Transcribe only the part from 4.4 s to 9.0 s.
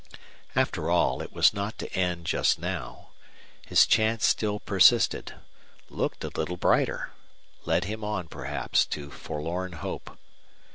persisted looked a little brighter led him on, perhaps,